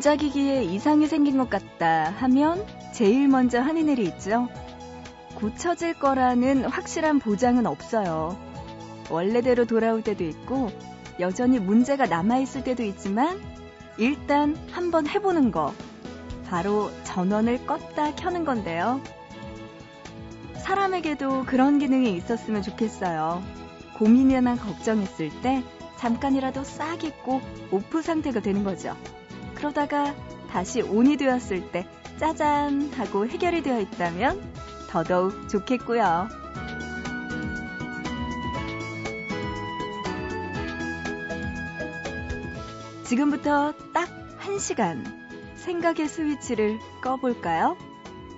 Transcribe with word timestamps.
전자기기에 0.00 0.64
이상이 0.64 1.06
생긴 1.06 1.36
것 1.36 1.50
같다 1.50 2.10
하면 2.10 2.64
제일 2.92 3.28
먼저 3.28 3.60
하는 3.60 3.86
일이 3.86 4.04
있죠. 4.04 4.48
고쳐질 5.34 5.92
거라는 5.92 6.64
확실한 6.64 7.18
보장은 7.18 7.66
없어요. 7.66 8.38
원래대로 9.10 9.66
돌아올 9.66 10.02
때도 10.02 10.24
있고, 10.24 10.70
여전히 11.18 11.58
문제가 11.58 12.06
남아있을 12.06 12.64
때도 12.64 12.82
있지만, 12.82 13.42
일단 13.98 14.56
한번 14.70 15.06
해보는 15.06 15.50
거. 15.50 15.74
바로 16.46 16.90
전원을 17.04 17.66
껐다 17.66 18.16
켜는 18.16 18.46
건데요. 18.46 19.02
사람에게도 20.54 21.44
그런 21.44 21.78
기능이 21.78 22.16
있었으면 22.16 22.62
좋겠어요. 22.62 23.42
고민이나 23.98 24.56
걱정했을 24.56 25.28
때 25.42 25.62
잠깐이라도 25.98 26.64
싹 26.64 27.04
잊고 27.04 27.42
오프 27.70 28.00
상태가 28.00 28.40
되는 28.40 28.64
거죠. 28.64 28.96
그러다가 29.60 30.14
다시 30.48 30.80
온이 30.80 31.18
되었을 31.18 31.70
때 31.70 31.86
짜잔 32.18 32.90
하고 32.94 33.26
해결이 33.26 33.62
되어 33.62 33.78
있다면 33.80 34.40
더더욱 34.88 35.50
좋겠고요. 35.50 36.28
지금부터 43.04 43.74
딱 43.92 44.08
한시간 44.38 45.04
생각의 45.56 46.08
스위치를 46.08 46.78
꺼볼까요? 47.02 47.76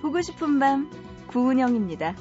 보고 0.01 0.20
싶은 0.20 0.59
밤 0.59 0.91
구은영입니다. 1.29 2.17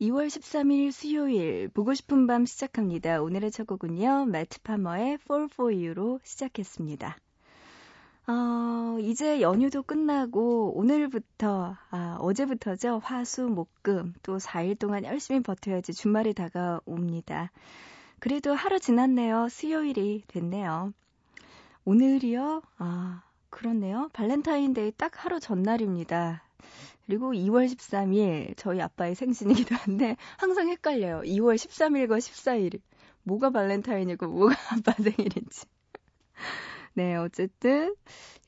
2월 0.00 0.26
13일 0.26 0.92
수요일 0.92 1.68
보고 1.68 1.94
싶은 1.94 2.26
밤 2.26 2.44
시작합니다. 2.44 3.22
오늘의 3.22 3.50
첫 3.50 3.66
곡은요. 3.66 4.26
매트 4.26 4.60
파머의 4.60 5.14
Fall 5.14 5.48
For 5.50 5.74
You로 5.74 6.20
시작했습니다. 6.22 7.16
어, 8.26 8.98
이제 9.00 9.40
연휴도 9.40 9.84
끝나고 9.84 10.76
오늘부터 10.76 11.78
아, 11.90 12.16
어제부터죠. 12.20 13.00
화수 13.02 13.48
목금 13.48 14.12
또 14.22 14.36
4일 14.36 14.78
동안 14.78 15.04
열심히 15.04 15.40
버텨야지 15.40 15.94
주말이 15.94 16.34
다가옵니다. 16.34 17.50
그래도 18.18 18.52
하루 18.52 18.78
지났네요. 18.78 19.48
수요일이 19.48 20.24
됐네요. 20.28 20.92
오늘이요? 21.86 22.60
아, 22.76 23.22
그렇네요. 23.48 24.10
발렌타인데이 24.12 24.92
딱 24.98 25.24
하루 25.24 25.40
전날입니다. 25.40 26.42
그리고 27.06 27.32
2월 27.32 27.66
13일 27.66 28.54
저희 28.56 28.80
아빠의 28.80 29.14
생신이기도 29.14 29.74
한데 29.76 30.16
항상 30.38 30.68
헷갈려요. 30.68 31.22
2월 31.22 31.54
13일과 31.54 32.18
14일. 32.18 32.80
뭐가 33.22 33.50
발렌타인이고 33.50 34.26
뭐가 34.26 34.54
아빠 34.76 34.92
생일인지. 34.92 35.66
네, 36.94 37.14
어쨌든 37.16 37.94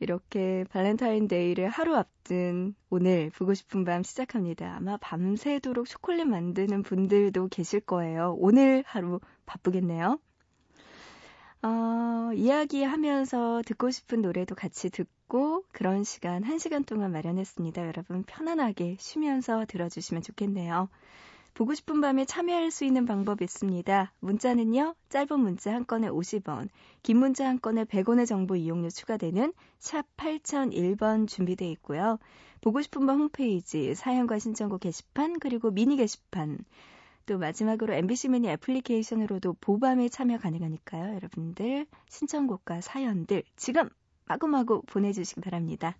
이렇게 0.00 0.64
발렌타인데이를 0.70 1.68
하루 1.68 1.94
앞둔 1.96 2.74
오늘 2.88 3.30
보고 3.30 3.54
싶은 3.54 3.84
밤 3.84 4.02
시작합니다. 4.02 4.74
아마 4.76 4.96
밤새도록 4.96 5.86
초콜릿 5.86 6.26
만드는 6.26 6.82
분들도 6.82 7.48
계실 7.48 7.80
거예요. 7.80 8.34
오늘 8.38 8.82
하루 8.86 9.20
바쁘겠네요. 9.46 10.18
어, 11.62 12.30
이야기하면서 12.34 13.62
듣고 13.66 13.90
싶은 13.90 14.22
노래도 14.22 14.54
같이 14.54 14.90
듣고 14.90 15.17
그런 15.72 16.04
시간 16.04 16.42
1시간 16.42 16.86
동안 16.86 17.12
마련했습니다. 17.12 17.86
여러분 17.86 18.22
편안하게 18.22 18.96
쉬면서 18.98 19.64
들어주시면 19.66 20.22
좋겠네요. 20.22 20.88
보고 21.52 21.74
싶은 21.74 22.00
밤에 22.00 22.24
참여할 22.24 22.70
수 22.70 22.84
있는 22.84 23.04
방법 23.04 23.42
있습니다. 23.42 24.12
문자는요. 24.20 24.94
짧은 25.10 25.38
문자 25.38 25.74
한 25.74 25.86
건에 25.86 26.08
50원, 26.08 26.68
긴 27.02 27.18
문자 27.18 27.46
한 27.46 27.60
건에 27.60 27.84
100원의 27.84 28.26
정보 28.26 28.56
이용료 28.56 28.90
추가되는 28.90 29.52
샵 29.78 30.06
8001번 30.16 31.28
준비되어 31.28 31.68
있고요. 31.72 32.18
보고 32.60 32.80
싶은 32.80 33.06
밤 33.06 33.20
홈페이지 33.20 33.94
사연과 33.94 34.38
신청곡 34.38 34.80
게시판 34.80 35.40
그리고 35.40 35.70
미니 35.70 35.96
게시판 35.96 36.58
또 37.26 37.38
마지막으로 37.38 37.92
MBC 37.92 38.30
미니 38.30 38.48
애플리케이션으로도 38.48 39.56
보밤에 39.60 40.08
참여 40.08 40.38
가능하니까요. 40.38 41.14
여러분들 41.16 41.86
신청곡과 42.08 42.80
사연들 42.80 43.42
지금 43.56 43.90
마구마구 44.28 44.82
보내주시기 44.82 45.40
바랍니다. 45.40 45.96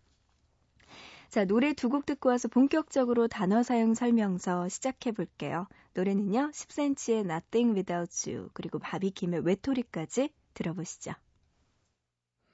자, 1.30 1.44
노래 1.44 1.72
두 1.74 1.88
곡 1.90 2.06
듣고 2.06 2.30
와서 2.30 2.48
본격적으로 2.48 3.28
단어 3.28 3.62
사용 3.62 3.94
설명서 3.94 4.68
시작해 4.68 5.12
볼게요. 5.12 5.66
노래는요, 5.94 6.50
10cm의 6.52 7.20
Nothing 7.30 7.74
Without 7.74 8.30
You, 8.30 8.48
그리고 8.54 8.78
바비킴의 8.78 9.40
외톨이까지 9.44 10.30
들어보시죠. 10.54 11.12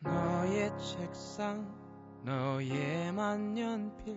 너의 0.00 0.72
책상, 0.78 1.72
너의 2.24 3.12
만년필, 3.12 4.16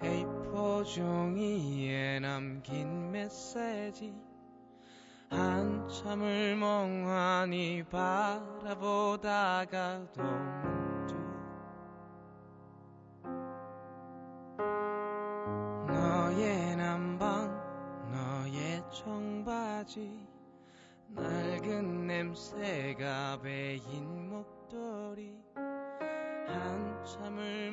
A4 0.00 0.84
종이에 0.84 2.20
남긴 2.20 3.10
메시지 3.10 4.12
한참을 5.30 6.56
멍하니 6.56 7.84
바라보다가도 7.90 9.22
문득 10.22 11.16
너의 15.86 16.76
난방 16.76 17.48
너의 18.12 18.82
청바지 18.92 20.28
낡은 21.14 22.06
냄새가 22.06 23.40
배인 23.42 24.28
목도리. 24.30 25.34
한참을 26.46 27.69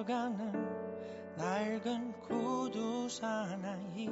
걸어가는 0.00 0.52
낡은 1.36 2.12
구두 2.20 3.08
사나이 3.08 4.08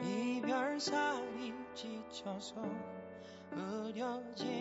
이별살이 0.00 1.52
지쳐서 1.74 2.62
흐려진 3.50 4.53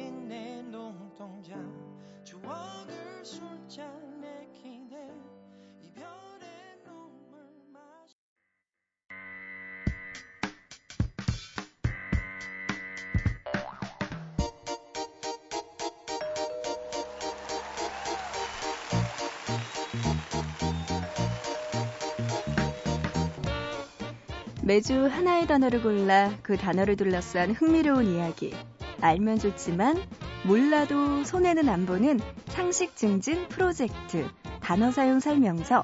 매주 24.65 25.07
하나의 25.07 25.45
단어를 25.45 25.81
골라 25.81 26.31
그 26.41 26.55
단어를 26.55 26.95
둘러싼 26.95 27.51
흥미로운 27.51 28.07
이야기. 28.07 28.55
알면 29.01 29.39
좋지만 29.39 30.01
몰라도 30.47 31.25
손해는 31.25 31.67
안 31.67 31.85
보는 31.85 32.21
상식 32.47 32.95
증진 32.95 33.49
프로젝트 33.49 34.25
단어 34.61 34.89
사용 34.91 35.19
설명서. 35.19 35.83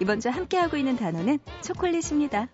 이번 0.00 0.18
주 0.18 0.28
함께하고 0.28 0.76
있는 0.76 0.96
단어는 0.96 1.38
초콜릿입니다. 1.62 2.48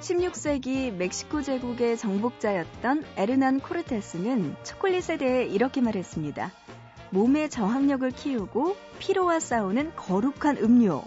16세기 0.00 0.92
멕시코 0.92 1.42
제국의 1.42 1.96
정복자였던 1.96 3.04
에르난 3.16 3.60
코르테스는 3.60 4.56
초콜릿에 4.64 5.16
대해 5.16 5.44
이렇게 5.46 5.80
말했습니다. 5.80 6.63
몸의 7.14 7.48
저항력을 7.48 8.10
키우고 8.10 8.76
피로와 8.98 9.38
싸우는 9.38 9.94
거룩한 9.94 10.56
음료. 10.58 11.04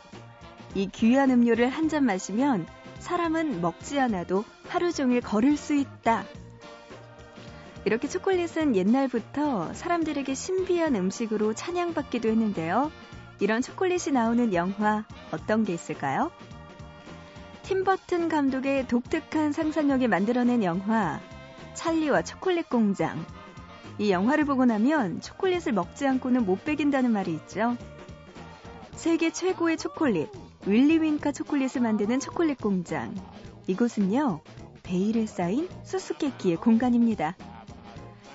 이 0.73 0.87
귀한 0.87 1.31
음료를 1.31 1.67
한 1.67 1.89
잔 1.89 2.05
마시면 2.05 2.65
사람은 2.99 3.59
먹지 3.59 3.99
않아도 3.99 4.45
하루 4.69 4.93
종일 4.93 5.19
걸을 5.19 5.57
수 5.57 5.75
있다. 5.75 6.23
이렇게 7.83 8.07
초콜릿은 8.07 8.77
옛날부터 8.77 9.73
사람들에게 9.73 10.33
신비한 10.33 10.95
음식으로 10.95 11.53
찬양받기도 11.53 12.29
했는데요. 12.29 12.89
이런 13.41 13.61
초콜릿이 13.61 14.11
나오는 14.13 14.53
영화 14.53 15.03
어떤 15.31 15.65
게 15.65 15.73
있을까요? 15.73 16.31
팀버튼 17.63 18.29
감독의 18.29 18.87
독특한 18.87 19.51
상상력이 19.51 20.07
만들어낸 20.07 20.63
영화 20.63 21.19
찰리와 21.73 22.21
초콜릿 22.21 22.69
공장. 22.69 23.25
이 23.99 24.11
영화를 24.11 24.45
보고 24.45 24.65
나면 24.65 25.21
초콜릿을 25.21 25.73
먹지 25.73 26.05
않고는 26.07 26.45
못 26.45 26.63
베긴다는 26.63 27.11
말이 27.11 27.33
있죠. 27.33 27.75
세계 28.93 29.31
최고의 29.31 29.77
초콜릿, 29.77 30.29
윌리 30.65 30.99
윈카 30.99 31.31
초콜릿을 31.31 31.81
만드는 31.81 32.19
초콜릿 32.19 32.59
공장. 32.59 33.13
이곳은요, 33.67 34.41
베일에 34.83 35.25
쌓인 35.25 35.67
수수께끼의 35.83 36.57
공간입니다. 36.57 37.35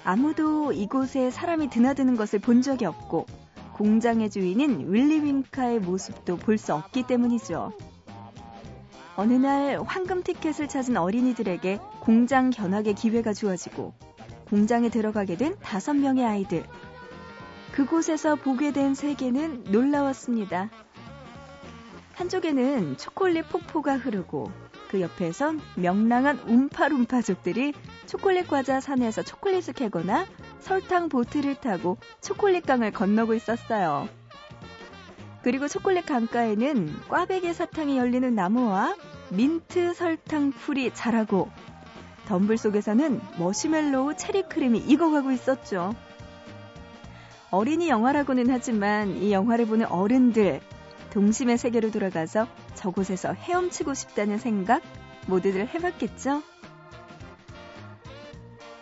아무도 0.04 0.72
이곳에 0.72 1.30
사람이 1.30 1.70
드나드는 1.70 2.16
것을 2.16 2.40
본 2.40 2.62
적이 2.62 2.86
없고, 2.86 3.26
공장의 3.74 4.30
주인인 4.30 4.92
윌리 4.92 5.22
윈카의 5.22 5.80
모습도 5.80 6.36
볼 6.36 6.58
수 6.58 6.74
없기 6.74 7.04
때문이죠. 7.04 7.72
어느 9.16 9.34
날 9.34 9.80
황금 9.84 10.22
티켓을 10.22 10.68
찾은 10.68 10.96
어린이들에게 10.96 11.78
공장 12.00 12.50
견학의 12.50 12.94
기회가 12.94 13.32
주어지고 13.32 13.92
공장에 14.52 14.90
들어가게 14.90 15.36
된 15.36 15.56
다섯 15.62 15.94
명의 15.94 16.26
아이들. 16.26 16.62
그곳에서 17.72 18.34
보게 18.34 18.70
된 18.70 18.94
세계는 18.94 19.64
놀라웠습니다. 19.68 20.68
한쪽에는 22.12 22.98
초콜릿 22.98 23.48
폭포가 23.48 23.96
흐르고 23.96 24.52
그 24.90 25.00
옆에선 25.00 25.58
명랑한 25.76 26.40
움파룸파족들이 26.40 27.72
초콜릿 28.04 28.46
과자 28.46 28.78
산에서 28.78 29.22
초콜릿을 29.22 29.72
캐거나 29.72 30.26
설탕 30.60 31.08
보트를 31.08 31.54
타고 31.54 31.96
초콜릿 32.20 32.66
강을 32.66 32.90
건너고 32.90 33.32
있었어요. 33.32 34.06
그리고 35.42 35.66
초콜릿 35.66 36.04
강가에는 36.04 36.94
꽈배기 37.08 37.54
사탕이 37.54 37.96
열리는 37.96 38.34
나무와 38.34 38.96
민트 39.30 39.94
설탕 39.94 40.50
풀이 40.52 40.90
자라고 40.92 41.48
덤불 42.28 42.56
속에서는 42.58 43.20
머시멜로우 43.38 44.14
체리 44.16 44.42
크림이 44.42 44.78
익어가고 44.78 45.32
있었죠. 45.32 45.94
어린이 47.50 47.88
영화라고는 47.88 48.50
하지만 48.50 49.16
이 49.16 49.32
영화를 49.32 49.66
보는 49.66 49.86
어른들 49.86 50.60
동심의 51.10 51.58
세계로 51.58 51.90
돌아가서 51.90 52.46
저곳에서 52.74 53.34
헤엄치고 53.34 53.92
싶다는 53.92 54.38
생각 54.38 54.82
모두들 55.26 55.68
해봤겠죠? 55.68 56.42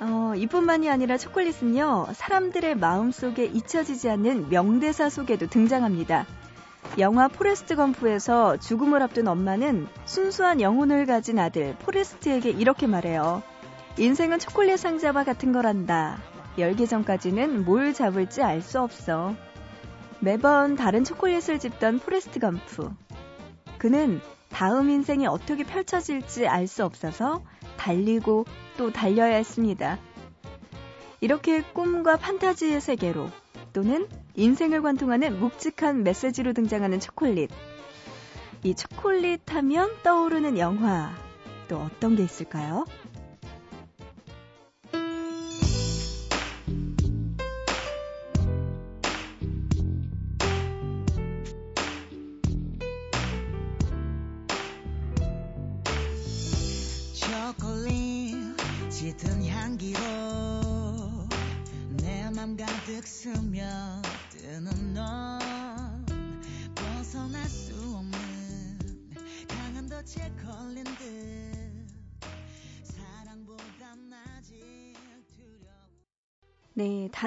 어, 0.01 0.33
이뿐만이 0.35 0.89
아니라 0.89 1.19
초콜릿은요, 1.19 2.07
사람들의 2.15 2.77
마음속에 2.77 3.45
잊혀지지 3.45 4.09
않는 4.09 4.49
명대사 4.49 5.11
속에도 5.11 5.47
등장합니다. 5.47 6.27
영화 6.99 7.29
포레스트 7.29 7.77
검프에서 7.77 8.57
죽음을 8.57 9.01
앞둔 9.03 9.29
엄마는 9.29 9.87
순수한 10.05 10.61
영혼을 10.61 11.07
가진 11.07 11.39
아들 11.39 11.77
포레스트에게 11.79 12.51
이렇게 12.51 12.87
말해요. 12.87 13.43
인생은 13.97 14.39
초콜릿 14.39 14.79
상자와 14.79 15.25
같은 15.25 15.53
거란다. 15.53 16.19
열기 16.59 16.87
전까지는 16.87 17.65
뭘 17.65 17.95
잡을지 17.95 18.43
알 18.43 18.61
수 18.61 18.81
없어. 18.81 19.35
매번 20.19 20.75
다른 20.75 21.05
초콜릿을 21.05 21.61
집던 21.61 22.01
포레스트 22.01 22.41
검프. 22.41 22.91
그는 23.79 24.21
다음 24.51 24.91
인생이 24.91 25.27
어떻게 25.27 25.63
펼쳐질지 25.65 26.49
알 26.49 26.67
수 26.67 26.85
없어서 26.85 27.43
달리고 27.77 28.45
또 28.77 28.91
달려야 28.93 29.37
했습니다. 29.37 29.99
이렇게 31.21 31.63
꿈과 31.63 32.17
판타지의 32.17 32.81
세계로 32.81 33.31
또는 33.73 34.09
인생을 34.35 34.82
관통하는 34.82 35.38
묵직한 35.38 36.03
메시지로 36.03 36.53
등장하는 36.53 37.00
초콜릿. 37.00 37.50
이 38.62 38.75
초콜릿 38.75 39.55
하면 39.55 39.91
떠오르는 40.03 40.59
영화 40.59 41.12
또 41.69 41.79
어떤 41.79 42.17
게 42.17 42.23
있을까요? 42.23 42.85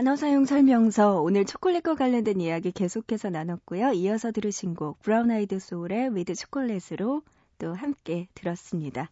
단어 0.03 0.17
사용 0.17 0.43
설명서 0.43 1.21
오늘 1.21 1.45
초콜릿과 1.45 1.95
관련된 1.95 2.41
이야기 2.41 2.73
계속해서 2.73 3.29
나눴고요. 3.29 3.93
이어서 3.93 4.33
들으신 4.33 4.75
곡 4.75 4.99
브라운 4.99 5.31
아이드 5.31 5.59
소울의 5.59 6.13
With 6.13 6.35
Chocolate으로 6.35 7.21
또 7.57 7.73
함께 7.73 8.27
들었습니다. 8.35 9.09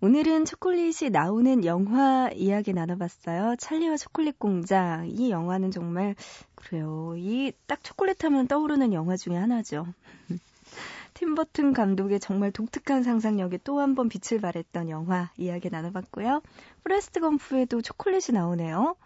오늘은 0.00 0.46
초콜릿이 0.46 1.10
나오는 1.10 1.64
영화 1.64 2.28
이야기 2.34 2.72
나눠봤어요. 2.72 3.54
찰리와 3.60 3.96
초콜릿 3.96 4.36
공장. 4.40 5.06
이 5.08 5.30
영화는 5.30 5.70
정말, 5.70 6.16
그래요. 6.56 7.14
이 7.16 7.52
딱 7.68 7.84
초콜릿 7.84 8.24
하면 8.24 8.48
떠오르는 8.48 8.92
영화 8.92 9.16
중에 9.16 9.36
하나죠. 9.36 9.86
팀버튼 11.14 11.72
감독의 11.72 12.18
정말 12.18 12.50
독특한 12.50 13.04
상상력에 13.04 13.58
또 13.58 13.78
한 13.78 13.94
번 13.94 14.08
빛을 14.08 14.40
발했던 14.40 14.88
영화 14.90 15.30
이야기 15.36 15.70
나눠봤고요. 15.70 16.42
포레스트 16.82 17.20
검프에도 17.20 17.80
초콜릿이 17.80 18.32
나오네요. 18.32 18.96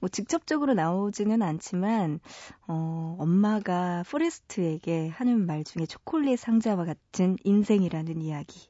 뭐 0.00 0.08
직접적으로 0.08 0.74
나오지는 0.74 1.42
않지만 1.42 2.20
어, 2.66 3.16
엄마가 3.18 4.02
포레스트에게 4.10 5.08
하는 5.08 5.46
말 5.46 5.62
중에 5.62 5.86
초콜릿 5.86 6.38
상자와 6.38 6.84
같은 6.84 7.36
인생이라는 7.44 8.20
이야기. 8.22 8.68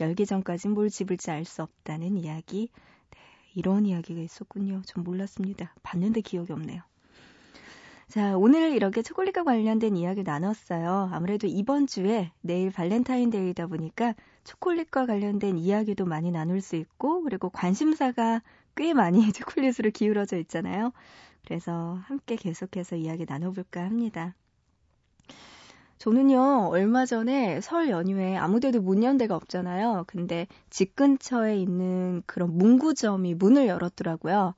열기 0.00 0.26
전까진 0.26 0.72
뭘 0.72 0.88
집을지 0.90 1.30
알 1.30 1.44
수 1.44 1.62
없다는 1.62 2.16
이야기. 2.16 2.70
네, 3.10 3.18
이런 3.54 3.86
이야기가 3.86 4.20
있었군요. 4.20 4.82
전 4.86 5.04
몰랐습니다. 5.04 5.74
봤는데 5.82 6.22
기억이 6.22 6.52
없네요. 6.52 6.82
자, 8.08 8.36
오늘 8.36 8.72
이렇게 8.72 9.00
초콜릿과 9.00 9.42
관련된 9.42 9.96
이야기 9.96 10.22
나눴어요. 10.22 11.10
아무래도 11.12 11.46
이번 11.46 11.86
주에 11.86 12.30
내일 12.42 12.70
발렌타인데이다 12.70 13.68
보니까 13.68 14.14
초콜릿과 14.44 15.06
관련된 15.06 15.56
이야기도 15.56 16.04
많이 16.04 16.30
나눌 16.30 16.60
수 16.60 16.76
있고, 16.76 17.22
그리고 17.22 17.48
관심사가 17.48 18.42
꽤 18.76 18.94
많이 18.94 19.20
초콜릿으로 19.32 19.90
기울어져 19.90 20.38
있잖아요. 20.38 20.92
그래서 21.44 21.98
함께 22.04 22.36
계속해서 22.36 22.96
이야기 22.96 23.24
나눠볼까 23.28 23.82
합니다. 23.82 24.34
저는요, 25.98 26.68
얼마 26.70 27.06
전에 27.06 27.60
설 27.60 27.88
연휴에 27.88 28.36
아무 28.36 28.58
데도 28.60 28.80
문 28.82 29.02
연 29.04 29.16
데가 29.18 29.36
없잖아요. 29.36 30.04
근데 30.08 30.46
집 30.68 30.96
근처에 30.96 31.56
있는 31.56 32.22
그런 32.26 32.56
문구점이 32.58 33.34
문을 33.34 33.66
열었더라고요. 33.68 34.54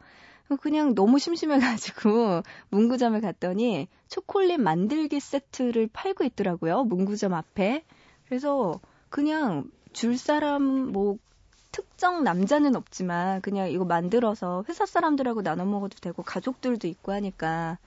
그냥 0.60 0.94
너무 0.94 1.18
심심해가지고 1.18 2.42
문구점을 2.70 3.20
갔더니 3.20 3.88
초콜릿 4.08 4.60
만들기 4.60 5.20
세트를 5.20 5.88
팔고 5.92 6.24
있더라고요. 6.24 6.84
문구점 6.84 7.34
앞에. 7.34 7.84
그래서 8.26 8.80
그냥 9.10 9.70
줄 9.92 10.16
사람 10.18 10.62
뭐 10.92 11.18
특정 11.74 12.22
남자는 12.22 12.76
없지만 12.76 13.40
그냥 13.40 13.68
이거 13.68 13.84
만들어서 13.84 14.64
회사 14.68 14.86
사람들하고 14.86 15.42
나눠 15.42 15.64
먹어도 15.64 15.98
되고 15.98 16.22
가족들도 16.22 16.86
있고 16.86 17.10
하니까 17.10 17.78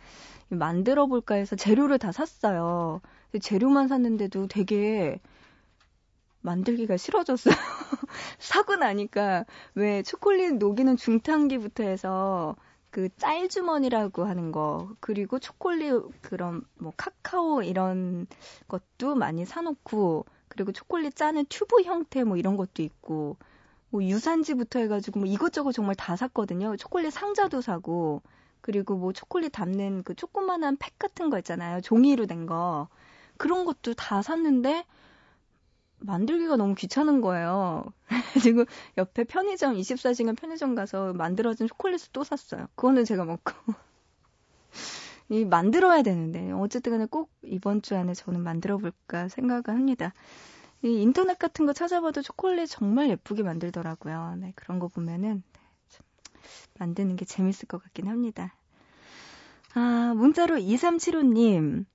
만들어 0.50 1.06
볼까 1.06 1.36
해서 1.36 1.56
재료를 1.56 1.98
다 1.98 2.12
샀어요. 2.12 3.00
재료만 3.42 3.88
샀는데도 3.88 4.48
되게 4.48 5.22
만들기가 6.42 6.98
싫어졌어요. 6.98 7.56
사고 8.40 8.76
나니까 8.76 9.46
왜 9.74 10.04
초콜릿 10.04 10.56
녹이는 10.56 10.98
중탕기부터 10.98 11.84
해서 11.84 12.58
그 12.90 13.08
짤주머니라고 13.16 14.26
하는 14.26 14.52
거 14.52 14.90
그리고 15.00 15.40
초콜릿 15.40 15.94
그런 16.22 16.62
뭐 16.78 16.92
카카오 16.98 17.62
이런 17.62 18.28
것도 18.68 19.16
많이 19.16 19.46
사놓고 19.46 20.26
그리고 20.50 20.74
초콜릿 20.74 21.16
짜는 21.16 21.46
튜브 21.48 21.84
형태 21.84 22.26
뭐 22.26 22.36
이런 22.36 22.58
것도 22.58 22.82
있고 22.82 23.38
뭐 23.90 24.04
유산지부터 24.04 24.80
해가지고 24.80 25.22
뭐 25.22 25.28
이것저것 25.28 25.72
정말 25.72 25.96
다 25.96 26.16
샀거든요. 26.16 26.76
초콜릿 26.78 27.14
상자도 27.14 27.62
사고 27.62 28.22
그리고 28.62 28.98
뭐 28.98 29.14
초콜릿 29.14 29.52
담는 29.54 30.04
그 30.04 30.14
조그만한 30.14 30.78
팩 30.78 31.00
같은 31.00 31.30
거 31.30 31.38
있잖아요. 31.40 31.82
종이로 31.82 32.26
된 32.26 32.46
거. 32.46 32.90
그런 33.38 33.66
것도 33.66 33.94
다 33.94 34.22
샀는데 34.22 34.86
만들기가 36.00 36.58
너무 36.58 36.76
귀찮은 36.76 37.22
거예요. 37.22 37.86
지금 38.44 38.66
옆에 38.98 39.24
편의점 39.24 39.76
24시간 39.76 40.36
편의점 40.36 40.76
가서 40.76 41.14
만들어진 41.14 41.68
초콜릿을 41.68 42.10
또 42.14 42.24
샀어요. 42.24 42.68
그거는 42.76 43.06
제가 43.06 43.26
먹고 43.26 43.54
이 45.30 45.46
만들어야 45.46 46.04
되는데 46.04 46.52
어쨌든 46.52 46.94
간에 46.94 47.06
꼭 47.06 47.32
이번 47.44 47.82
주 47.82 47.96
안에 47.96 48.14
저는 48.14 48.42
만들어 48.44 48.78
볼까 48.78 49.28
생각을 49.28 49.64
합니다. 49.68 50.14
이 50.84 51.02
인터넷 51.02 51.40
같은 51.40 51.66
거 51.66 51.74
찾아봐도 51.74 52.22
초콜릿 52.22 52.70
정말 52.70 53.10
예쁘게 53.10 53.44
만들더라고요. 53.44 54.36
네, 54.40 54.54
그런 54.56 54.80
거 54.80 54.88
보면은 54.88 55.44
네, 55.54 55.60
만드는 56.80 57.16
게 57.16 57.26
재밌을 57.26 57.68
것 57.68 57.82
같긴 57.82 58.08
합니다. 58.08 58.56
아, 59.74 60.14
문자로 60.16 60.58
2375님. 60.58 61.86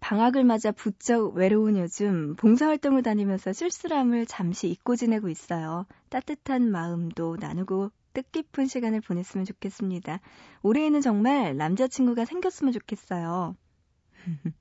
방학을 0.00 0.44
맞아 0.44 0.72
부쩍 0.72 1.34
외로운 1.34 1.76
요즘 1.76 2.34
봉사활동을 2.36 3.02
다니면서 3.02 3.52
쓸쓸함을 3.52 4.26
잠시 4.26 4.68
잊고 4.68 4.96
지내고 4.96 5.28
있어요. 5.28 5.86
따뜻한 6.08 6.70
마음도 6.70 7.36
나누고 7.38 7.90
뜻깊은 8.14 8.66
시간을 8.66 9.02
보냈으면 9.02 9.44
좋겠습니다. 9.44 10.20
올해에는 10.62 11.00
정말 11.00 11.56
남자친구가 11.56 12.24
생겼으면 12.24 12.72
좋겠어요. 12.72 13.54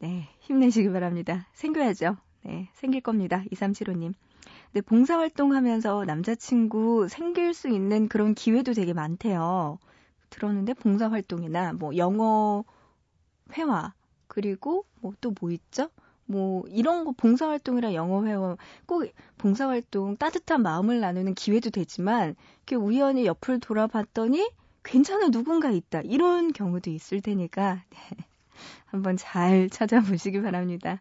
네, 0.00 0.28
힘내시기 0.40 0.90
바랍니다. 0.90 1.46
생겨야죠. 1.54 2.16
네, 2.42 2.68
생길 2.74 3.00
겁니다. 3.00 3.44
2375님. 3.52 4.14
네, 4.72 4.80
봉사활동 4.80 5.54
하면서 5.54 6.04
남자친구 6.04 7.08
생길 7.08 7.54
수 7.54 7.68
있는 7.68 8.08
그런 8.08 8.34
기회도 8.34 8.72
되게 8.72 8.92
많대요. 8.92 9.78
들었는데 10.30 10.74
봉사활동이나 10.74 11.74
뭐 11.74 11.96
영어 11.96 12.64
회화, 13.52 13.92
그리고 14.26 14.86
뭐 15.00 15.12
또뭐 15.20 15.34
뭐 15.40 15.50
있죠? 15.50 15.90
뭐 16.24 16.64
이런 16.68 17.04
거 17.04 17.12
봉사활동이랑 17.12 17.94
영어 17.94 18.24
회화 18.24 18.56
꼭 18.86 19.04
봉사활동 19.36 20.16
따뜻한 20.16 20.62
마음을 20.62 21.00
나누는 21.00 21.34
기회도 21.34 21.70
되지만 21.70 22.34
이렇게 22.56 22.76
우연히 22.76 23.26
옆을 23.26 23.60
돌아봤더니 23.60 24.50
괜찮은 24.84 25.30
누군가 25.30 25.70
있다 25.70 26.00
이런 26.00 26.52
경우도 26.52 26.90
있을 26.90 27.20
테니까 27.20 27.82
네. 27.90 27.98
한번 28.86 29.16
잘 29.16 29.68
찾아보시기 29.70 30.40
바랍니다. 30.42 31.00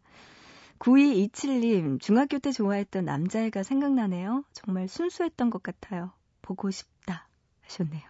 9227님 0.81 2.01
중학교 2.01 2.39
때 2.39 2.51
좋아했던 2.51 3.05
남자애가 3.05 3.61
생각나네요. 3.61 4.43
정말 4.51 4.87
순수했던 4.87 5.51
것 5.51 5.61
같아요. 5.61 6.11
보고 6.41 6.71
싶다 6.71 7.27
하셨네요. 7.61 8.01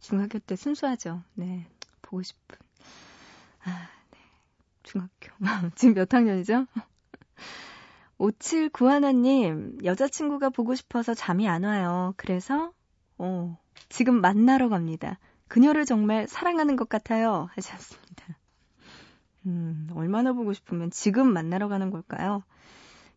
중학교 0.00 0.40
때 0.40 0.56
순수하죠. 0.56 1.22
네 1.34 1.68
보고 2.02 2.22
싶은 2.22 2.58
아, 3.62 3.88
네. 4.10 4.18
중학교. 4.82 5.30
지금 5.76 5.94
몇 5.94 6.12
학년이죠? 6.12 6.66
5791님, 8.18 9.84
여자친구가 9.84 10.50
보고 10.50 10.74
싶어서 10.74 11.14
잠이 11.14 11.48
안 11.48 11.62
와요. 11.62 12.14
그래서, 12.16 12.72
어, 13.16 13.56
지금 13.88 14.20
만나러 14.20 14.68
갑니다. 14.68 15.20
그녀를 15.46 15.84
정말 15.84 16.26
사랑하는 16.26 16.74
것 16.74 16.88
같아요. 16.88 17.48
하셨습니다. 17.52 18.37
음, 19.46 19.88
얼마나 19.94 20.32
보고 20.32 20.52
싶으면 20.52 20.90
지금 20.90 21.32
만나러 21.32 21.68
가는 21.68 21.90
걸까요? 21.90 22.42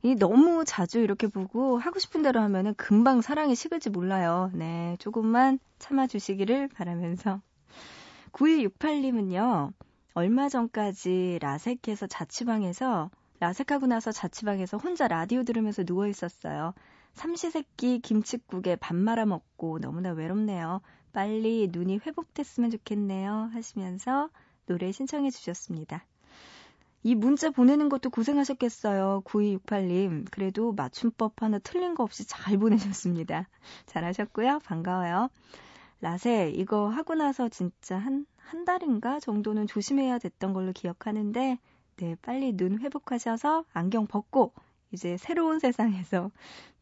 이 0.03 0.15
너무 0.15 0.63
자주 0.65 0.99
이렇게 0.99 1.27
보고 1.27 1.77
하고 1.77 1.99
싶은 1.99 2.23
대로 2.23 2.39
하면은 2.41 2.73
금방 2.75 3.21
사랑이 3.21 3.53
식을지 3.55 3.89
몰라요. 3.91 4.49
네, 4.53 4.95
조금만 4.99 5.59
참아주시기를 5.79 6.69
바라면서. 6.69 7.41
9268님은요, 8.33 9.73
얼마 10.13 10.49
전까지 10.49 11.39
라섹해서 11.41 12.07
자취방에서 12.07 13.11
라섹하고 13.39 13.87
나서 13.87 14.11
자취방에서 14.11 14.77
혼자 14.77 15.07
라디오 15.07 15.43
들으면서 15.43 15.83
누워 15.83 16.07
있었어요. 16.07 16.73
삼시세끼 17.13 17.99
김치국에 17.99 18.75
밥 18.77 18.95
말아 18.95 19.25
먹고 19.25 19.79
너무나 19.79 20.11
외롭네요. 20.11 20.81
빨리 21.11 21.69
눈이 21.71 21.99
회복됐으면 22.05 22.71
좋겠네요. 22.71 23.49
하시면서 23.53 24.29
노래 24.65 24.91
신청해 24.91 25.31
주셨습니다. 25.31 26.05
이 27.03 27.15
문자 27.15 27.49
보내는 27.49 27.89
것도 27.89 28.11
고생하셨겠어요. 28.11 29.23
9268님. 29.25 30.25
그래도 30.29 30.71
맞춤법 30.71 31.41
하나 31.41 31.57
틀린 31.57 31.95
거 31.95 32.03
없이 32.03 32.25
잘 32.27 32.57
보내셨습니다. 32.57 33.47
잘하셨고요. 33.87 34.59
반가워요. 34.59 35.29
라세, 35.99 36.51
이거 36.55 36.89
하고 36.89 37.15
나서 37.15 37.49
진짜 37.49 37.97
한, 37.97 38.25
한 38.37 38.65
달인가 38.65 39.19
정도는 39.19 39.67
조심해야 39.67 40.19
됐던 40.19 40.53
걸로 40.53 40.71
기억하는데, 40.73 41.57
네, 41.97 42.15
빨리 42.21 42.53
눈 42.55 42.79
회복하셔서 42.79 43.65
안경 43.73 44.07
벗고, 44.07 44.53
이제 44.91 45.17
새로운 45.17 45.59
세상에서, 45.59 46.31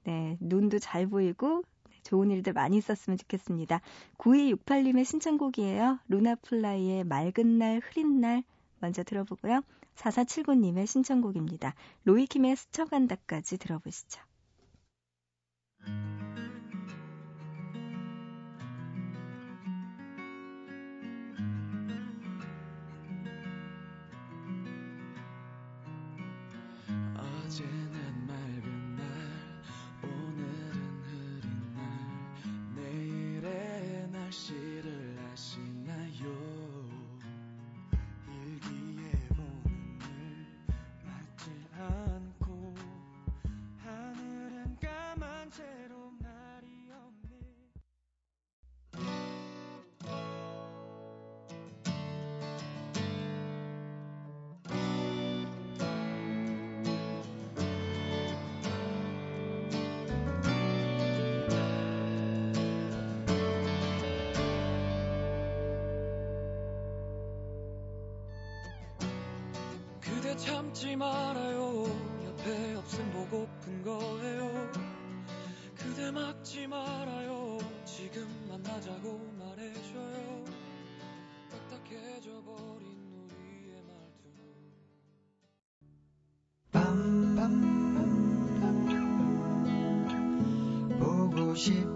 네, 0.04 0.38
눈도 0.40 0.80
잘 0.80 1.08
보이고, 1.08 1.64
네, 1.90 1.98
좋은 2.04 2.32
일들 2.32 2.54
많이 2.54 2.78
있었으면 2.78 3.18
좋겠습니다. 3.18 3.82
9268님의 4.18 5.04
신청곡이에요. 5.04 6.00
루나플라이의 6.08 7.04
맑은 7.04 7.58
날, 7.58 7.82
흐린 7.84 8.22
날, 8.22 8.44
먼저 8.80 9.04
들어보고요. 9.04 9.62
4479님의 10.00 10.88
신청곡입니다. 10.88 11.76
로이킴의 12.06 12.56
스쳐간다까지 12.56 13.58
들어보시죠. 13.58 14.22
참지 70.40 70.96
말아요. 70.96 71.84
옆에 72.26 72.76
없음 72.76 73.12
보고픈 73.12 73.84
거예요. 73.84 74.72
그대 75.76 76.12
막지 76.12 76.66
말아요. 76.66 77.58
지금 77.86 78.26
만나자고 78.48 79.20
말해줘요. 79.38 80.46
딱딱해져 81.52 82.42
버린 82.44 83.30
우리의 83.30 83.84
말투. 83.84 84.30
밤밤 86.72 87.80
보고 91.00 91.54
싶 91.56 91.89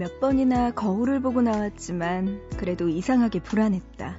몇 0.00 0.18
번이나 0.18 0.70
거울을 0.70 1.20
보고 1.20 1.42
나왔지만 1.42 2.40
그래도 2.56 2.88
이상하게 2.88 3.42
불안했다. 3.42 4.18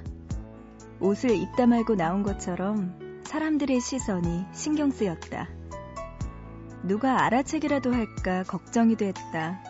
옷을 1.00 1.30
입다 1.30 1.66
말고 1.66 1.96
나온 1.96 2.22
것처럼 2.22 3.20
사람들의 3.24 3.80
시선이 3.80 4.44
신경 4.52 4.92
쓰였다. 4.92 5.48
누가 6.84 7.24
알아채기라도 7.24 7.92
할까 7.92 8.44
걱정이 8.44 8.94
됐다. 8.94 9.60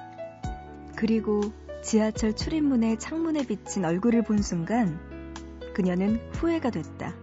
그리고 0.96 1.40
지하철 1.82 2.36
출입문의 2.36 2.98
창문에 2.98 3.46
비친 3.46 3.86
얼굴을 3.86 4.22
본 4.22 4.42
순간 4.42 5.00
그녀는 5.72 6.20
후회가 6.34 6.68
됐다. 6.68 7.14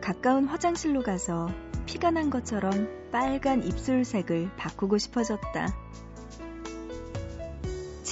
가까운 0.00 0.46
화장실로 0.46 1.02
가서 1.02 1.50
피가 1.86 2.12
난 2.12 2.30
것처럼 2.30 2.88
빨간 3.10 3.64
입술색을 3.64 4.50
바꾸고 4.56 4.98
싶어졌다. 4.98 5.87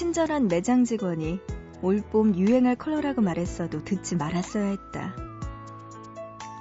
친절한 0.06 0.46
매장 0.48 0.84
직원이 0.84 1.40
올봄 1.82 2.36
유행할 2.36 2.76
컬러라고 2.76 3.22
말했어도 3.22 3.84
듣지 3.84 4.14
말았어야 4.14 4.66
했다. 4.66 5.16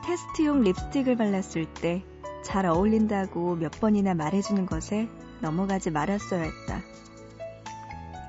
테스트용 0.03 0.61
립스틱을 0.61 1.15
발랐을 1.15 1.65
때 1.75 2.03
잘 2.45 2.67
어울린다고 2.67 3.55
몇 3.55 3.71
번이나 3.81 4.13
말해주는 4.13 4.67
것에 4.67 5.09
넘어가지 5.41 5.89
말았어야 5.89 6.43
했다. 6.43 6.81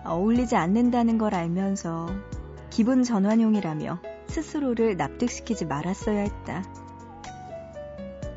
어울리지 0.04 0.56
않는다는 0.56 1.18
걸 1.18 1.34
알면서 1.34 2.08
기분 2.70 3.02
전환용이라며 3.02 4.00
스스로를 4.26 4.96
납득시키지 4.96 5.66
말았어야 5.66 6.20
했다. 6.20 6.64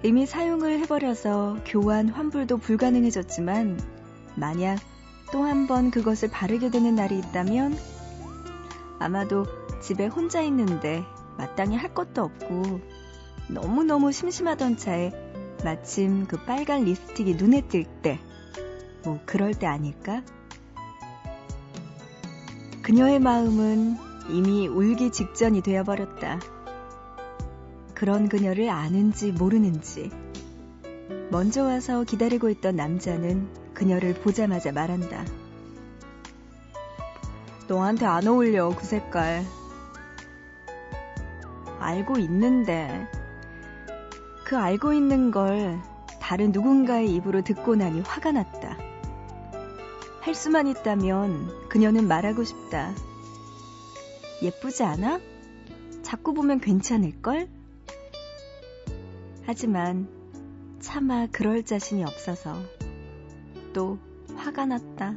이미 0.04 0.26
사용을 0.26 0.80
해버려서 0.80 1.60
교환 1.66 2.10
환불도 2.10 2.58
불가능해졌지만 2.58 3.80
만약 4.36 4.80
또 5.32 5.44
한 5.44 5.68
번 5.68 5.92
그것을 5.92 6.30
바르게 6.30 6.70
되는 6.72 6.96
날이 6.96 7.20
있다면 7.20 7.78
아마도 9.00 9.46
집에 9.82 10.08
혼자 10.08 10.42
있는데 10.42 11.04
마땅히 11.38 11.78
할 11.78 11.94
것도 11.94 12.24
없고 12.24 12.82
너무너무 13.48 14.12
심심하던 14.12 14.78
차에 14.78 15.12
마침 15.64 16.26
그 16.26 16.38
빨간 16.46 16.84
립스틱이 16.86 17.36
눈에 17.36 17.62
띌 17.62 18.02
때, 18.02 18.20
뭐 19.04 19.20
그럴 19.26 19.54
때 19.54 19.66
아닐까? 19.68 20.24
그녀의 22.82 23.20
마음은 23.20 23.98
이미 24.30 24.68
울기 24.68 25.12
직전이 25.12 25.62
되어버렸다. 25.62 26.40
그런 27.94 28.30
그녀를 28.30 28.70
아는지 28.70 29.32
모르는지, 29.32 30.12
먼저 31.30 31.64
와서 31.64 32.04
기다리고 32.04 32.50
있던 32.50 32.76
남자는 32.76 33.48
그녀를 33.80 34.14
보자마자 34.14 34.74
말한다. 34.74 35.24
너한테 37.70 38.06
안 38.06 38.28
어울려, 38.28 38.76
그 38.76 38.86
색깔. 38.86 39.46
알고 41.80 42.18
있는데, 42.18 43.08
그 44.44 44.58
알고 44.58 44.92
있는 44.92 45.32
걸 45.32 45.80
다른 46.20 46.52
누군가의 46.52 47.16
입으로 47.16 47.42
듣고 47.42 47.76
나니 47.76 48.02
화가 48.02 48.34
났다. 48.34 48.78
할 50.20 50.36
수만 50.36 50.68
있다면 50.68 51.70
그녀는 51.70 52.06
말하고 52.06 52.44
싶다. 52.44 52.94
예쁘지 54.42 54.84
않아? 54.84 55.22
자꾸 56.02 56.34
보면 56.34 56.60
괜찮을걸? 56.60 57.48
하지만 59.46 60.10
차마 60.82 61.28
그럴 61.32 61.64
자신이 61.64 62.04
없어서 62.04 62.58
또 63.74 63.98
화가 64.36 64.66
났다. 64.66 65.16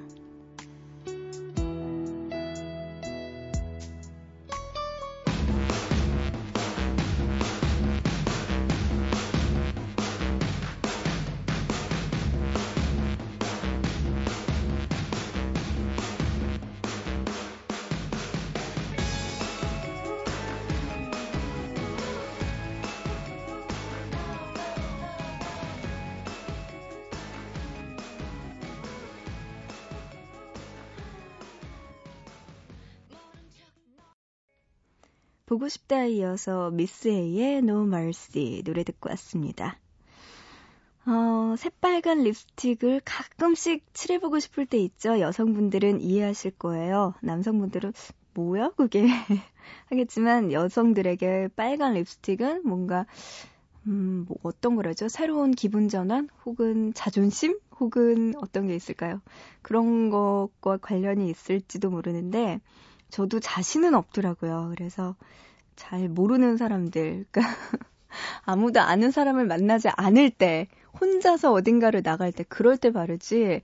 보고 35.52 35.68
싶다 35.68 36.06
이어서 36.06 36.70
미스 36.70 37.08
A의 37.08 37.58
No 37.58 37.82
Mercy 37.82 38.62
노래 38.62 38.84
듣고 38.84 39.10
왔습니다. 39.10 39.78
어, 41.04 41.54
새빨간 41.58 42.22
립스틱을 42.22 43.02
가끔씩 43.04 43.84
칠해보고 43.92 44.38
싶을 44.38 44.64
때 44.64 44.78
있죠. 44.78 45.20
여성분들은 45.20 46.00
이해하실 46.00 46.52
거예요. 46.52 47.12
남성분들은 47.20 47.92
뭐야 48.32 48.70
그게 48.78 49.06
하겠지만 49.90 50.52
여성들에게 50.52 51.50
빨간 51.54 51.92
립스틱은 51.94 52.62
뭔가 52.64 53.04
음, 53.86 54.24
뭐 54.26 54.38
어떤 54.42 54.74
거라죠? 54.74 55.08
새로운 55.08 55.50
기분 55.50 55.90
전환 55.90 56.30
혹은 56.46 56.94
자존심 56.94 57.58
혹은 57.78 58.32
어떤 58.38 58.68
게 58.68 58.74
있을까요? 58.74 59.20
그런 59.60 60.08
것과 60.08 60.78
관련이 60.78 61.28
있을지도 61.28 61.90
모르는데 61.90 62.62
저도 63.12 63.40
자신은 63.40 63.94
없더라고요. 63.94 64.72
그래서 64.74 65.14
잘 65.76 66.08
모르는 66.08 66.56
사람들, 66.56 67.26
그러니까 67.30 67.42
아무도 68.44 68.80
아는 68.80 69.10
사람을 69.10 69.46
만나지 69.46 69.88
않을 69.90 70.30
때, 70.30 70.66
혼자서 71.00 71.52
어딘가를 71.52 72.02
나갈 72.02 72.32
때, 72.32 72.44
그럴 72.48 72.78
때 72.78 72.90
바르지, 72.90 73.60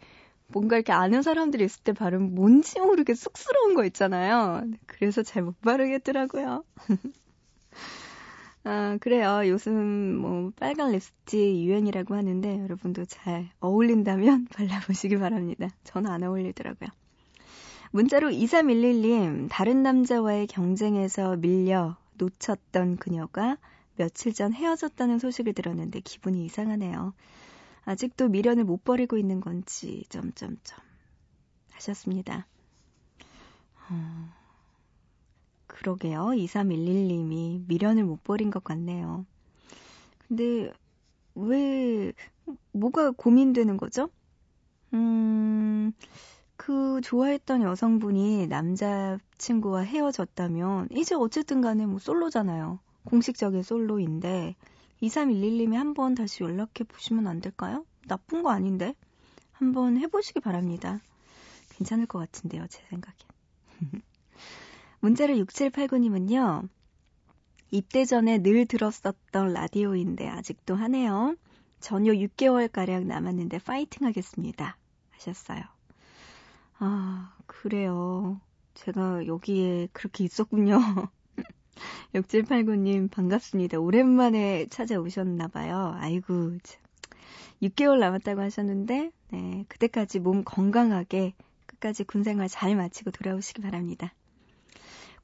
뭔가 0.48 0.76
이렇게 0.76 0.92
아는 0.92 1.22
사람들이 1.22 1.64
있을 1.64 1.82
때 1.82 1.92
바르면 1.94 2.34
뭔지 2.34 2.78
모르게 2.80 3.14
쑥스러운 3.14 3.74
거 3.74 3.84
있잖아요. 3.86 4.64
그래서 4.86 5.22
잘 5.22 5.42
못 5.42 5.58
바르겠더라고요. 5.62 6.64
아, 8.64 8.98
그래요. 9.00 9.42
요즘 9.46 10.16
뭐 10.16 10.52
빨간 10.56 10.92
립스틱 10.92 11.64
유행이라고 11.64 12.14
하는데 12.14 12.60
여러분도 12.60 13.06
잘 13.06 13.50
어울린다면 13.60 14.48
발라보시기 14.52 15.16
바랍니다. 15.18 15.68
저는 15.84 16.10
안 16.10 16.22
어울리더라고요. 16.22 16.90
문자로 17.90 18.28
2311님, 18.28 19.48
다른 19.50 19.82
남자와의 19.82 20.46
경쟁에서 20.46 21.36
밀려 21.36 21.96
놓쳤던 22.14 22.98
그녀가 22.98 23.56
며칠 23.96 24.32
전 24.34 24.52
헤어졌다는 24.52 25.18
소식을 25.18 25.54
들었는데 25.54 26.00
기분이 26.00 26.44
이상하네요. 26.44 27.14
아직도 27.84 28.28
미련을 28.28 28.64
못 28.64 28.84
버리고 28.84 29.16
있는 29.16 29.40
건지, 29.40 30.04
점점점. 30.10 30.78
하셨습니다. 31.70 32.46
어, 33.90 34.28
그러게요. 35.66 36.26
2311님이 36.34 37.66
미련을 37.66 38.04
못 38.04 38.22
버린 38.22 38.50
것 38.50 38.62
같네요. 38.62 39.24
근데, 40.26 40.70
왜, 41.34 42.12
뭐가 42.72 43.12
고민되는 43.12 43.78
거죠? 43.78 44.10
음, 44.92 45.92
그 46.68 47.00
좋아했던 47.00 47.62
여성분이 47.62 48.46
남자친구와 48.46 49.80
헤어졌다면 49.80 50.88
이제 50.90 51.14
어쨌든 51.14 51.62
간에 51.62 51.86
뭐 51.86 51.98
솔로잖아요. 51.98 52.78
공식적인 53.06 53.62
솔로인데 53.62 54.54
2311님이 55.00 55.76
한번 55.76 56.14
다시 56.14 56.42
연락해 56.42 56.84
보시면 56.86 57.26
안 57.26 57.40
될까요? 57.40 57.86
나쁜 58.06 58.42
거 58.42 58.50
아닌데 58.50 58.94
한번 59.52 59.96
해보시기 59.96 60.40
바랍니다. 60.40 61.00
괜찮을 61.70 62.04
것 62.04 62.18
같은데요, 62.18 62.66
제 62.68 62.82
생각엔. 62.90 63.16
문자를 65.00 65.36
6789님은요. 65.46 66.68
입대 67.70 68.04
전에 68.04 68.42
늘 68.42 68.66
들었었던 68.66 69.54
라디오인데 69.54 70.28
아직도 70.28 70.74
하네요. 70.74 71.34
전혀 71.80 72.12
6개월가량 72.12 73.06
남았는데 73.06 73.58
파이팅 73.60 74.06
하겠습니다. 74.06 74.76
하셨어요. 75.12 75.77
아, 76.80 77.34
그래요. 77.46 78.40
제가 78.74 79.26
여기에 79.26 79.88
그렇게 79.92 80.24
있었군요. 80.24 80.78
6789님, 82.14 83.10
반갑습니다. 83.10 83.78
오랜만에 83.78 84.66
찾아오셨나봐요. 84.70 85.96
아이고, 85.98 86.58
참. 86.62 86.80
6개월 87.62 87.98
남았다고 87.98 88.40
하셨는데, 88.40 89.10
네, 89.30 89.64
그때까지 89.68 90.20
몸 90.20 90.44
건강하게 90.44 91.34
끝까지 91.66 92.04
군생활 92.04 92.48
잘 92.48 92.76
마치고 92.76 93.10
돌아오시기 93.10 93.60
바랍니다. 93.60 94.14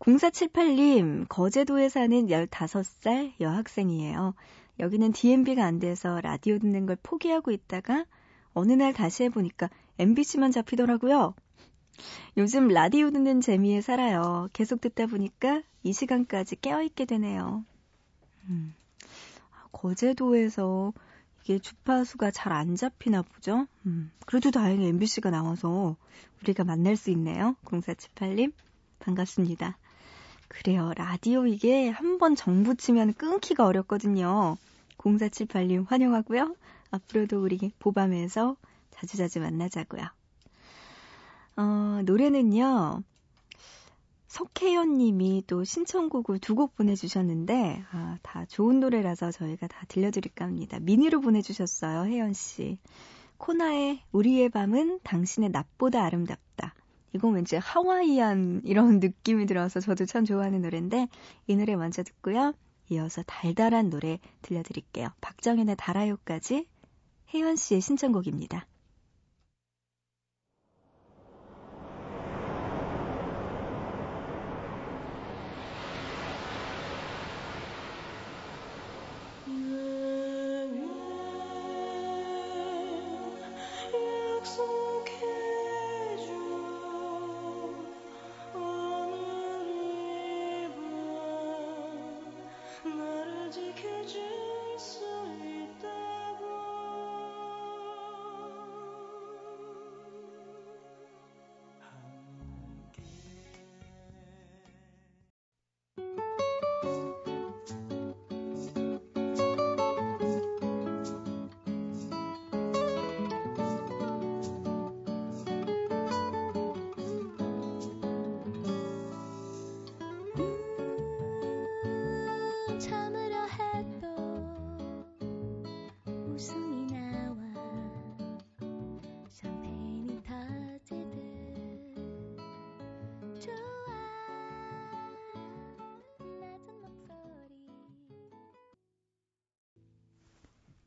0478님, 0.01 1.27
거제도에 1.29 1.88
사는 1.88 2.27
15살 2.27 3.35
여학생이에요. 3.40 4.35
여기는 4.81 5.12
DMB가 5.12 5.64
안 5.64 5.79
돼서 5.79 6.21
라디오 6.21 6.59
듣는 6.59 6.87
걸 6.87 6.97
포기하고 7.01 7.53
있다가 7.53 8.05
어느 8.55 8.73
날 8.73 8.93
다시 8.93 9.23
해보니까 9.25 9.71
MBC만 9.99 10.51
잡히더라고요. 10.51 11.35
요즘 12.37 12.68
라디오 12.68 13.11
듣는 13.11 13.40
재미에 13.40 13.80
살아요. 13.80 14.48
계속 14.52 14.80
듣다 14.80 15.07
보니까 15.07 15.62
이 15.83 15.92
시간까지 15.92 16.57
깨어있게 16.61 17.04
되네요. 17.04 17.64
음, 18.48 18.74
거제도에서 19.72 20.92
이게 21.42 21.59
주파수가 21.59 22.30
잘 22.30 22.52
안 22.52 22.74
잡히나 22.76 23.22
보죠? 23.22 23.66
음, 23.87 24.11
그래도 24.26 24.50
다행히 24.50 24.87
MBC가 24.88 25.30
나와서 25.30 25.96
우리가 26.42 26.64
만날 26.64 26.96
수 26.96 27.11
있네요. 27.11 27.57
0478님, 27.64 28.52
반갑습니다. 28.98 29.76
그래요. 30.48 30.92
라디오 30.96 31.46
이게 31.46 31.88
한 31.90 32.18
번 32.18 32.35
정부 32.37 32.74
치면 32.76 33.14
끊기가 33.14 33.66
어렵거든요. 33.66 34.57
0478님 34.98 35.87
환영하고요. 35.88 36.54
앞으로도 36.90 37.42
우리 37.42 37.72
보밤에서 37.78 38.57
자주자주 38.92 39.40
만나자고요. 39.40 40.04
어, 41.57 42.01
노래는요. 42.05 43.03
석혜연 44.29 44.99
님이 44.99 45.45
또 45.47 45.62
신청곡을 45.64 46.40
두 46.40 46.55
곡 46.57 46.75
보내주셨는데, 46.75 47.85
아, 47.93 48.19
다 48.23 48.45
좋은 48.47 48.81
노래라서 48.81 49.31
저희가 49.31 49.69
다 49.69 49.85
들려드릴까 49.88 50.45
합니다. 50.45 50.79
미니로 50.81 51.21
보내주셨어요, 51.21 52.05
혜연 52.07 52.33
씨. 52.33 52.79
코나의 53.37 54.01
우리의 54.12 54.49
밤은 54.49 55.01
당신의 55.05 55.51
낮보다 55.51 56.03
아름답다. 56.05 56.75
이건 57.12 57.35
왠지 57.35 57.57
하와이안 57.57 58.62
이런 58.64 58.99
느낌이 59.01 59.47
들어서 59.47 59.79
저도 59.81 60.05
참 60.07 60.25
좋아하는 60.25 60.62
노래인데, 60.62 61.09
이 61.47 61.57
노래 61.57 61.77
먼저 61.77 62.03
듣고요. 62.03 62.55
이어서 62.90 63.23
달달한 63.23 63.88
노래 63.88 64.19
들려드릴게요. 64.43 65.09
박정현의 65.21 65.77
달아요까지 65.77 66.67
혜연 67.33 67.57
씨의 67.57 67.81
신청곡입니다. 67.81 68.67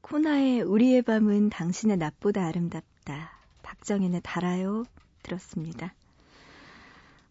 코나의 0.10 0.62
우리의 0.62 1.02
밤은 1.02 1.50
당신의 1.50 1.98
낮보다 1.98 2.46
아름답다. 2.46 3.30
박정현의 3.62 4.22
달아요. 4.24 4.86
들었습니다. 5.22 5.94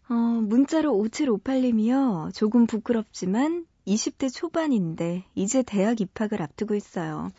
어, 0.09 0.13
문자로 0.13 0.91
5758님이요. 0.93 2.35
조금 2.35 2.67
부끄럽지만 2.67 3.65
20대 3.87 4.31
초반인데 4.31 5.25
이제 5.33 5.63
대학 5.63 6.01
입학을 6.01 6.39
앞두고 6.39 6.75
있어요. 6.75 7.31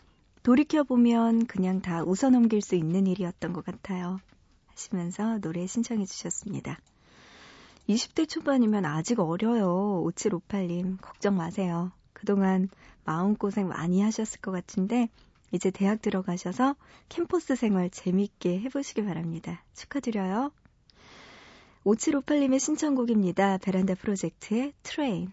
돌이켜보면 0.42 1.46
그냥 1.46 1.82
다 1.82 2.02
웃어넘길 2.02 2.60
수 2.60 2.74
있는 2.74 3.06
일이었던 3.06 3.52
것 3.52 3.64
같아요. 3.64 4.18
하시면서 4.66 5.38
노래 5.38 5.68
신청해 5.68 6.04
주셨습니다. 6.06 6.80
20대 7.88 8.28
초반이면 8.28 8.84
아직 8.84 9.20
어려요. 9.20 10.02
5758님. 10.04 11.00
걱정 11.00 11.36
마세요. 11.36 11.92
그동안 12.12 12.68
마음고생 13.04 13.68
많이 13.68 14.02
하셨을 14.02 14.40
것 14.40 14.50
같은데 14.50 15.08
이제 15.50 15.70
대학 15.70 16.02
들어가셔서 16.02 16.76
캠퍼스 17.08 17.56
생활 17.56 17.90
재밌게 17.90 18.60
해보시기 18.60 19.04
바랍니다. 19.04 19.64
축하드려요. 19.74 20.52
5758님의 21.84 22.58
신청곡입니다. 22.58 23.58
베란다 23.58 23.94
프로젝트의 23.94 24.72
Train. 24.82 25.32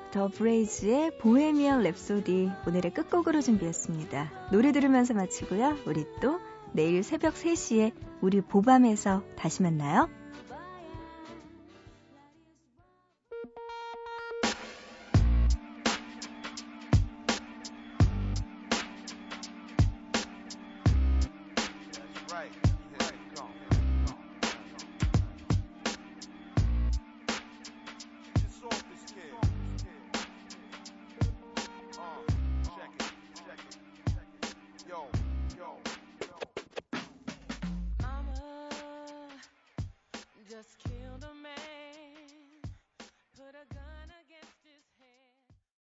더 0.11 0.27
브레이즈의 0.27 1.17
보헤미안 1.19 1.83
랩소디 1.83 2.67
오늘의 2.67 2.93
끝곡으로 2.93 3.41
준비했습니다. 3.41 4.49
노래 4.51 4.71
들으면서 4.71 5.13
마치고요. 5.13 5.77
우리 5.85 6.05
또 6.21 6.39
내일 6.73 7.01
새벽 7.01 7.33
3시에 7.33 7.93
우리 8.21 8.41
보밤에서 8.41 9.23
다시 9.37 9.63
만나요. 9.63 10.09